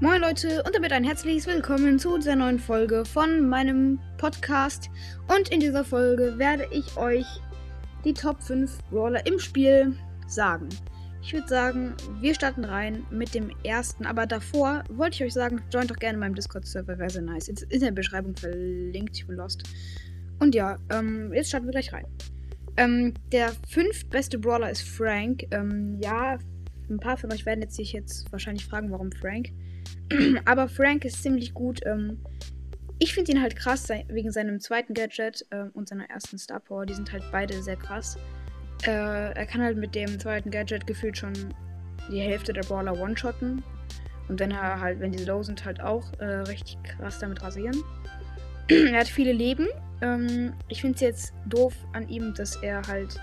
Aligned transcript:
Moin 0.00 0.20
Leute 0.20 0.60
und 0.64 0.74
damit 0.74 0.92
ein 0.92 1.04
herzliches 1.04 1.46
Willkommen 1.46 2.00
zu 2.00 2.18
dieser 2.18 2.34
neuen 2.34 2.58
Folge 2.58 3.04
von 3.04 3.48
meinem 3.48 4.00
Podcast. 4.18 4.90
Und 5.28 5.50
in 5.50 5.60
dieser 5.60 5.84
Folge 5.84 6.36
werde 6.36 6.66
ich 6.72 6.96
euch 6.96 7.24
die 8.04 8.12
Top 8.12 8.42
5 8.42 8.76
Brawler 8.90 9.24
im 9.24 9.38
Spiel 9.38 9.96
sagen. 10.26 10.68
Ich 11.22 11.32
würde 11.32 11.46
sagen, 11.46 11.94
wir 12.20 12.34
starten 12.34 12.64
rein 12.64 13.06
mit 13.10 13.34
dem 13.34 13.50
ersten. 13.62 14.04
Aber 14.04 14.26
davor 14.26 14.82
wollte 14.90 15.14
ich 15.14 15.24
euch 15.24 15.32
sagen, 15.32 15.62
joint 15.72 15.92
doch 15.92 15.96
gerne 15.96 16.18
meinem 16.18 16.34
Discord-Server, 16.34 16.98
wäre 16.98 17.10
sehr 17.10 17.22
nice. 17.22 17.48
Ist 17.48 17.62
in 17.62 17.80
der 17.80 17.92
Beschreibung 17.92 18.34
verlinkt, 18.34 19.16
ich 19.16 19.26
bin 19.28 19.36
lost. 19.36 19.62
Und 20.40 20.56
ja, 20.56 20.76
ähm, 20.90 21.32
jetzt 21.32 21.50
starten 21.50 21.66
wir 21.66 21.72
gleich 21.72 21.92
rein. 21.92 22.06
Ähm, 22.76 23.14
der 23.30 23.52
fünftbeste 23.68 24.40
Brawler 24.40 24.70
ist 24.70 24.82
Frank. 24.82 25.44
Ähm, 25.52 25.98
ja, 26.02 26.38
ein 26.88 27.00
paar 27.00 27.16
von 27.16 27.32
euch 27.32 27.46
werden 27.46 27.62
jetzt 27.62 27.76
sich 27.76 27.92
jetzt 27.92 28.30
wahrscheinlich 28.32 28.66
fragen, 28.66 28.90
warum 28.90 29.12
Frank. 29.12 29.50
Aber 30.44 30.68
Frank 30.68 31.04
ist 31.04 31.22
ziemlich 31.22 31.54
gut. 31.54 31.80
Ähm, 31.84 32.18
ich 32.98 33.14
finde 33.14 33.32
ihn 33.32 33.42
halt 33.42 33.56
krass 33.56 33.88
wegen 34.08 34.30
seinem 34.30 34.60
zweiten 34.60 34.94
Gadget 34.94 35.44
ähm, 35.50 35.70
und 35.74 35.88
seiner 35.88 36.08
ersten 36.10 36.38
Star 36.38 36.60
Power. 36.60 36.86
Die 36.86 36.94
sind 36.94 37.12
halt 37.12 37.24
beide 37.32 37.62
sehr 37.62 37.76
krass. 37.76 38.16
Äh, 38.86 38.90
er 38.90 39.46
kann 39.46 39.62
halt 39.62 39.76
mit 39.76 39.94
dem 39.94 40.18
zweiten 40.18 40.50
Gadget 40.50 40.86
gefühlt 40.86 41.16
schon 41.16 41.32
die 42.10 42.20
Hälfte 42.20 42.52
der 42.52 42.62
Brawler 42.62 42.98
one-shotten. 42.98 43.62
Und 44.28 44.40
wenn 44.40 44.50
er 44.50 44.80
halt, 44.80 45.00
wenn 45.00 45.12
die 45.12 45.24
low 45.24 45.42
sind, 45.42 45.64
halt 45.64 45.80
auch 45.80 46.12
äh, 46.18 46.24
richtig 46.24 46.82
krass 46.82 47.18
damit 47.18 47.42
rasieren. 47.42 47.82
er 48.68 49.00
hat 49.00 49.08
viele 49.08 49.32
Leben. 49.32 49.66
Ähm, 50.00 50.54
ich 50.68 50.80
finde 50.80 50.94
es 50.94 51.00
jetzt 51.00 51.34
doof 51.46 51.74
an 51.92 52.08
ihm, 52.08 52.34
dass 52.34 52.56
er 52.56 52.82
halt 52.86 53.20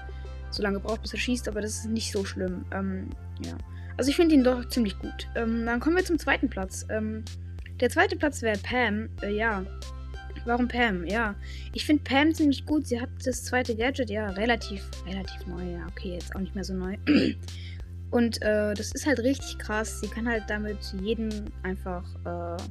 so 0.53 0.63
lange 0.63 0.79
braucht, 0.79 1.01
bis 1.01 1.13
er 1.13 1.19
schießt, 1.19 1.47
aber 1.47 1.61
das 1.61 1.77
ist 1.77 1.85
nicht 1.85 2.11
so 2.11 2.25
schlimm. 2.25 2.65
Ähm, 2.71 3.09
ja. 3.45 3.57
Also 3.97 4.09
ich 4.09 4.15
finde 4.15 4.35
ihn 4.35 4.43
doch 4.43 4.67
ziemlich 4.69 4.97
gut. 4.99 5.27
Ähm, 5.35 5.65
dann 5.65 5.79
kommen 5.79 5.95
wir 5.95 6.05
zum 6.05 6.17
zweiten 6.17 6.49
Platz. 6.49 6.85
Ähm, 6.89 7.23
der 7.79 7.89
zweite 7.89 8.15
Platz 8.15 8.41
wäre 8.41 8.57
Pam. 8.57 9.09
Äh, 9.21 9.35
ja. 9.35 9.65
Warum 10.45 10.67
Pam? 10.67 11.05
Ja. 11.05 11.35
Ich 11.73 11.85
finde 11.85 12.03
Pam 12.03 12.33
ziemlich 12.33 12.65
gut. 12.65 12.87
Sie 12.87 12.99
hat 12.99 13.09
das 13.25 13.43
zweite 13.43 13.75
Gadget, 13.75 14.09
ja, 14.09 14.29
relativ, 14.29 14.83
relativ 15.05 15.45
neu. 15.45 15.71
Ja, 15.71 15.87
okay, 15.87 16.13
jetzt 16.13 16.35
auch 16.35 16.39
nicht 16.39 16.55
mehr 16.55 16.63
so 16.63 16.73
neu. 16.73 16.97
Und 18.11 18.41
äh, 18.41 18.73
das 18.73 18.91
ist 18.91 19.05
halt 19.05 19.19
richtig 19.19 19.57
krass. 19.57 20.01
Sie 20.01 20.07
kann 20.07 20.27
halt 20.27 20.43
damit 20.47 20.77
jeden 21.01 21.51
einfach 21.63 22.03
äh, 22.25 22.61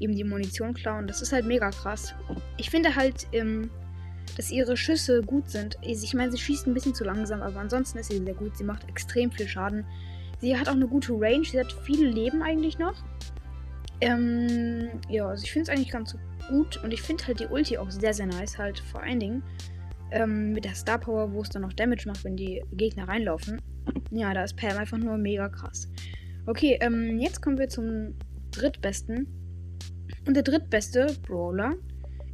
eben 0.00 0.14
die 0.14 0.24
Munition 0.24 0.74
klauen. 0.74 1.06
Das 1.06 1.22
ist 1.22 1.32
halt 1.32 1.46
mega 1.46 1.70
krass. 1.70 2.14
Ich 2.56 2.70
finde 2.70 2.94
halt, 2.94 3.26
ähm, 3.32 3.70
dass 4.36 4.50
ihre 4.50 4.76
Schüsse 4.76 5.22
gut 5.22 5.50
sind. 5.50 5.76
Ich 5.82 6.14
meine, 6.14 6.30
sie 6.30 6.38
schießt 6.38 6.66
ein 6.66 6.74
bisschen 6.74 6.94
zu 6.94 7.04
langsam, 7.04 7.42
aber 7.42 7.60
ansonsten 7.60 7.98
ist 7.98 8.10
sie 8.10 8.18
sehr 8.18 8.34
gut. 8.34 8.56
Sie 8.56 8.64
macht 8.64 8.88
extrem 8.88 9.30
viel 9.30 9.48
Schaden. 9.48 9.84
Sie 10.40 10.56
hat 10.56 10.68
auch 10.68 10.74
eine 10.74 10.86
gute 10.86 11.12
Range. 11.12 11.44
Sie 11.44 11.58
hat 11.58 11.72
viele 11.84 12.08
Leben 12.08 12.42
eigentlich 12.42 12.78
noch. 12.78 12.94
Ähm, 14.00 14.88
ja, 15.08 15.26
also 15.26 15.42
ich 15.44 15.52
finde 15.52 15.70
es 15.70 15.76
eigentlich 15.76 15.90
ganz 15.90 16.16
gut. 16.48 16.82
Und 16.82 16.92
ich 16.92 17.02
finde 17.02 17.26
halt 17.26 17.40
die 17.40 17.46
Ulti 17.46 17.78
auch 17.78 17.90
sehr, 17.90 18.14
sehr 18.14 18.26
nice. 18.26 18.58
Halt 18.58 18.78
vor 18.78 19.02
allen 19.02 19.20
Dingen 19.20 19.42
ähm, 20.10 20.52
mit 20.52 20.64
der 20.64 20.74
Star 20.74 20.98
Power, 20.98 21.32
wo 21.32 21.42
es 21.42 21.48
dann 21.48 21.62
noch 21.62 21.72
Damage 21.72 22.04
macht, 22.06 22.24
wenn 22.24 22.36
die 22.36 22.62
Gegner 22.72 23.08
reinlaufen. 23.08 23.60
Ja, 24.10 24.32
da 24.34 24.44
ist 24.44 24.56
Pam 24.56 24.76
einfach 24.76 24.98
nur 24.98 25.18
mega 25.18 25.48
krass. 25.48 25.88
Okay, 26.46 26.78
ähm, 26.80 27.18
jetzt 27.18 27.42
kommen 27.42 27.58
wir 27.58 27.68
zum 27.68 28.14
drittbesten. 28.52 29.26
Und 30.26 30.34
der 30.34 30.42
drittbeste 30.42 31.14
Brawler 31.26 31.74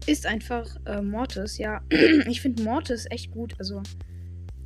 ist 0.06 0.26
einfach 0.26 0.76
äh, 0.86 1.00
Mortis. 1.00 1.58
Ja, 1.58 1.82
ich 1.90 2.40
finde 2.40 2.62
Mortis 2.62 3.06
echt 3.10 3.30
gut. 3.30 3.54
Also, 3.58 3.82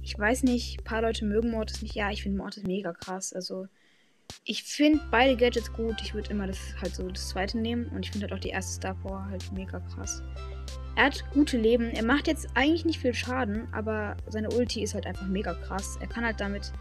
ich 0.03 0.19
weiß 0.19 0.43
nicht, 0.45 0.81
ein 0.81 0.85
paar 0.85 1.03
Leute 1.03 1.25
mögen 1.25 1.51
Mortis 1.51 1.83
nicht. 1.83 1.95
Ja, 1.95 2.11
ich 2.11 2.23
finde 2.23 2.39
Mortis 2.39 2.65
mega 2.65 2.93
krass. 2.93 3.33
Also, 3.33 3.67
ich 4.45 4.63
finde 4.65 5.01
beide 5.11 5.37
Gadgets 5.37 5.73
gut. 5.73 6.01
Ich 6.03 6.15
würde 6.15 6.31
immer 6.31 6.47
das 6.47 6.59
halt 6.81 6.95
so 6.95 7.09
das 7.09 7.29
zweite 7.29 7.59
nehmen. 7.59 7.87
Und 7.87 8.05
ich 8.05 8.11
finde 8.11 8.27
halt 8.27 8.35
auch 8.35 8.43
die 8.43 8.51
erste 8.51 8.73
Star 8.73 8.95
Power 8.95 9.27
halt 9.31 9.51
mega 9.53 9.81
krass. 9.81 10.23
Er 10.97 11.05
hat 11.05 11.25
gute 11.33 11.57
Leben. 11.57 11.91
Er 11.91 12.05
macht 12.05 12.27
jetzt 12.27 12.49
eigentlich 12.55 12.85
nicht 12.85 12.99
viel 12.99 13.15
Schaden, 13.15 13.69
aber 13.73 14.17
seine 14.29 14.51
Ulti 14.51 14.83
ist 14.83 14.95
halt 14.95 15.07
einfach 15.07 15.27
mega 15.27 15.55
krass. 15.55 15.97
Er 16.01 16.09
kann 16.09 16.25
halt 16.25 16.41
damit 16.41 16.73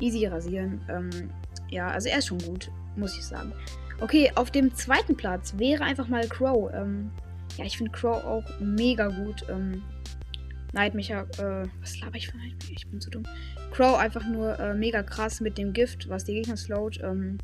easy 0.00 0.26
rasieren. 0.26 0.80
Ähm, 0.88 1.30
ja, 1.68 1.88
also 1.88 2.08
er 2.08 2.18
ist 2.18 2.26
schon 2.26 2.38
gut, 2.38 2.70
muss 2.96 3.16
ich 3.16 3.24
sagen. 3.24 3.52
Okay, 4.00 4.30
auf 4.34 4.50
dem 4.50 4.74
zweiten 4.74 5.16
Platz 5.16 5.54
wäre 5.58 5.84
einfach 5.84 6.08
mal 6.08 6.26
Crow. 6.28 6.70
Ähm, 6.72 7.10
ja, 7.56 7.64
ich 7.64 7.76
finde 7.76 7.92
Crow 7.92 8.24
auch 8.24 8.44
mega 8.60 9.08
gut. 9.08 9.44
Ähm, 9.48 9.82
Nightmecher, 10.72 11.26
äh, 11.38 11.68
was 11.80 12.00
laber 12.00 12.16
ich 12.16 12.28
von 12.28 12.38
Nightmecher? 12.40 12.72
Ich 12.76 12.86
bin 12.86 13.00
zu 13.00 13.10
dumm. 13.10 13.24
Crow 13.70 13.98
einfach 13.98 14.26
nur 14.26 14.58
äh, 14.58 14.74
mega 14.74 15.02
krass 15.02 15.40
mit 15.40 15.58
dem 15.58 15.72
Gift, 15.72 16.08
was 16.08 16.24
die 16.24 16.34
Gegner 16.34 16.56
slowt. 16.56 17.00
Ähm, 17.02 17.38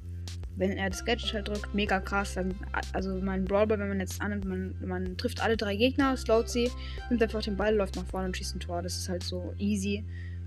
wenn 0.56 0.72
er 0.72 0.90
das 0.90 1.04
Gadget 1.04 1.32
halt 1.32 1.48
drückt, 1.48 1.74
mega 1.74 1.98
krass. 2.00 2.34
Dann, 2.34 2.54
also 2.92 3.18
mein 3.22 3.44
Brawler, 3.44 3.78
wenn 3.78 3.88
man 3.88 4.00
jetzt 4.00 4.20
annimmt, 4.20 4.44
man, 4.44 4.74
man 4.84 5.16
trifft 5.16 5.42
alle 5.42 5.56
drei 5.56 5.76
Gegner, 5.76 6.16
slowt 6.16 6.48
sie, 6.50 6.70
nimmt 7.08 7.22
einfach 7.22 7.42
den 7.42 7.56
Ball, 7.56 7.74
läuft 7.74 7.96
nach 7.96 8.06
vorne 8.06 8.26
und 8.26 8.36
schießt 8.36 8.56
ein 8.56 8.60
Tor. 8.60 8.82
Das 8.82 8.96
ist 8.96 9.08
halt 9.08 9.22
so 9.22 9.54
easy. 9.58 10.04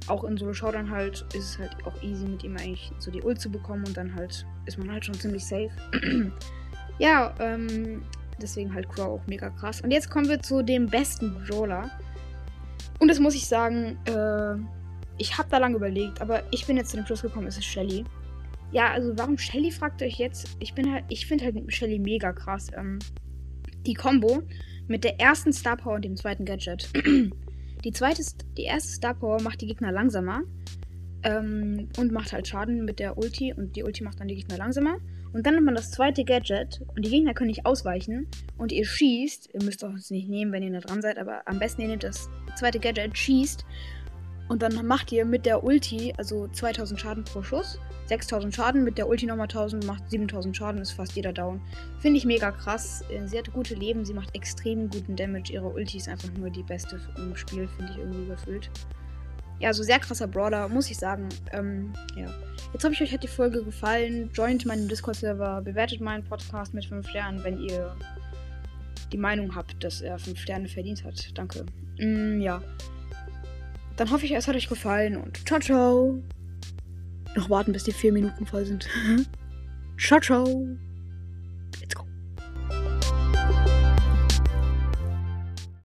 Auch 0.08 0.24
in 0.24 0.38
Solo 0.38 0.54
Showdown 0.54 0.92
halt 0.92 1.26
ist 1.34 1.52
es 1.52 1.60
halt 1.60 1.76
auch 1.86 2.04
easy, 2.04 2.26
mit 2.26 2.44
ihm 2.44 2.56
eigentlich 2.58 2.92
so 3.00 3.10
die 3.10 3.24
Ult 3.24 3.42
zu 3.42 3.50
bekommen 3.50 3.86
und 3.88 3.98
dann 3.98 4.14
halt 4.14 4.46
ist 4.66 4.78
man 4.78 4.92
halt 4.92 5.06
schon 5.06 5.16
ziemlich 5.16 5.44
safe. 5.44 5.72
ja, 7.00 7.34
ähm, 7.40 8.04
Deswegen 8.42 8.74
halt 8.74 8.90
Crow 8.90 9.20
auch 9.20 9.28
mega 9.28 9.50
krass. 9.50 9.82
Und 9.82 9.92
jetzt 9.92 10.10
kommen 10.10 10.28
wir 10.28 10.42
zu 10.42 10.62
dem 10.62 10.88
besten 10.88 11.34
Brawler. 11.46 11.90
Und 13.00 13.08
das 13.10 13.20
muss 13.20 13.36
ich 13.36 13.48
sagen, 13.48 13.98
äh, 14.06 14.56
ich 15.18 15.38
habe 15.38 15.50
da 15.50 15.58
lange 15.58 15.78
überlegt, 15.78 16.22
aber 16.22 16.44
ich 16.52 16.66
bin 16.66 16.78
jetzt 16.78 16.92
zu 16.92 16.98
dem 16.98 17.06
Schluss 17.06 17.22
gekommen, 17.22 17.48
es 17.48 17.58
ist 17.58 17.66
Shelly. 17.66 18.04
Ja, 18.72 18.92
also 18.92 19.18
warum 19.18 19.38
Shelly, 19.38 19.72
fragt 19.72 20.02
ihr 20.02 20.08
euch 20.08 20.18
jetzt. 20.18 20.58
Ich 20.60 20.74
bin 20.74 20.92
halt, 20.92 21.06
ich 21.10 21.26
finde 21.28 21.46
halt 21.46 21.74
Shelly 21.74 22.00
mega 22.00 22.34
krass. 22.34 22.68
Ähm, 22.76 23.00
die 23.86 23.94
Combo 23.94 24.42
mit 24.88 25.04
der 25.04 25.20
ersten 25.20 25.54
Star 25.54 25.78
Power 25.78 25.96
und 25.96 26.06
dem 26.06 26.16
zweiten 26.16 26.46
Gadget. 26.46 26.90
die 27.84 27.92
zweite, 27.92 28.24
die 28.58 28.64
erste 28.64 28.92
Star 28.92 29.14
Power 29.14 29.42
macht 29.42 29.62
die 29.62 29.68
Gegner 29.68 29.92
langsamer. 29.92 30.42
Ähm, 31.24 31.90
und 31.98 32.12
macht 32.12 32.34
halt 32.34 32.48
Schaden 32.48 32.86
mit 32.86 33.00
der 33.00 33.18
Ulti. 33.18 33.54
Und 33.54 33.76
die 33.76 33.84
Ulti 33.84 34.04
macht 34.04 34.20
dann 34.20 34.28
die 34.28 34.36
Gegner 34.36 34.58
langsamer. 34.58 34.98
Und 35.36 35.46
dann 35.46 35.56
nimmt 35.56 35.66
man 35.66 35.76
das 35.76 35.92
zweite 35.92 36.24
Gadget 36.24 36.80
und 36.96 37.04
die 37.04 37.10
Gegner 37.10 37.34
können 37.34 37.50
nicht 37.50 37.66
ausweichen 37.66 38.26
und 38.58 38.72
ihr 38.72 38.86
schießt. 38.86 39.50
Ihr 39.54 39.64
müsst 39.64 39.84
auch 39.84 39.94
es 39.94 40.10
nicht 40.10 40.30
nehmen, 40.30 40.54
wenn 40.54 40.64
ihr 40.64 40.72
da 40.72 40.80
dran 40.80 41.02
seid, 41.02 41.18
aber 41.18 41.46
am 41.46 41.60
besten 41.60 41.82
ihr 41.82 41.90
nehmt 41.90 42.04
das 42.04 42.30
zweite 42.58 42.80
Gadget, 42.80 43.18
schießt 43.18 43.66
und 44.48 44.62
dann 44.62 44.88
macht 44.88 45.12
ihr 45.12 45.26
mit 45.26 45.46
der 45.46 45.62
Ulti, 45.66 46.14
also 46.18 46.48
2000 46.48 47.02
Schaden 47.02 47.26
pro 47.26 47.44
Schuss, 47.44 47.82
6000 48.06 48.56
Schaden, 48.56 48.86
mit 48.86 48.98
der 48.98 49.10
Ulti 49.10 49.26
nochmal 49.26 49.48
1000, 49.48 49.86
macht 49.86 50.10
7000 50.10 50.56
Schaden, 50.56 50.82
ist 50.82 50.94
fast 50.94 51.18
jeder 51.18 51.34
down. 51.34 51.60
Finde 52.00 52.18
ich 52.18 52.24
mega 52.24 52.52
krass. 52.52 53.04
Äh, 53.10 53.28
sie 53.28 53.38
hat 53.38 53.52
gute 53.52 53.76
Leben, 53.76 54.06
sie 54.06 54.14
macht 54.14 54.34
extrem 54.36 54.90
guten 54.90 55.18
Damage. 55.18 55.52
Ihre 55.52 55.68
Ulti 55.68 55.98
ist 55.98 56.08
einfach 56.08 56.32
nur 56.38 56.50
die 56.50 56.64
beste 56.64 56.98
im 57.18 57.36
Spiel, 57.36 57.68
finde 57.68 57.92
ich 57.92 57.98
irgendwie 57.98 58.28
gefühlt 58.28 58.70
ja, 59.60 59.74
so 59.74 59.84
sehr 59.84 60.00
krasser 60.00 60.28
Brawler, 60.28 60.68
muss 60.68 60.90
ich 60.90 60.98
sagen. 60.98 61.30
Ähm, 61.52 61.94
ja. 62.16 62.28
Jetzt 62.74 62.84
hoffe 62.84 62.94
ich, 62.94 63.02
euch 63.02 63.14
hat 63.14 63.24
die 63.24 63.28
Folge 63.28 63.64
gefallen. 63.64 64.30
Joint 64.34 64.66
meinen 64.66 64.88
Discord-Server, 64.88 65.62
bewertet 65.62 66.02
meinen 66.02 66.24
Podcast 66.24 66.74
mit 66.74 66.86
5 66.86 67.08
Sternen, 67.08 67.44
wenn 67.44 67.60
ihr 67.60 67.96
die 69.12 69.18
Meinung 69.18 69.56
habt, 69.56 69.82
dass 69.84 70.02
er 70.02 70.20
5 70.20 70.38
Sterne 70.38 70.68
verdient 70.68 71.04
hat. 71.04 71.32
Danke. 71.36 71.66
Mm, 72.00 72.42
ja. 72.42 72.62
Dann 73.96 74.12
hoffe 74.12 74.26
ich, 74.26 74.34
es 74.34 74.48
hat 74.48 74.56
euch 74.56 74.68
gefallen 74.68 75.16
und 75.16 75.48
ciao, 75.48 75.60
ciao. 75.60 76.22
Noch 77.36 77.50
warten, 77.50 77.72
bis 77.72 77.86
die 77.86 77.94
4 77.94 78.12
Minuten 78.12 78.46
voll 78.46 78.66
sind. 78.66 78.88
ciao, 79.98 80.20
ciao. 80.20 80.68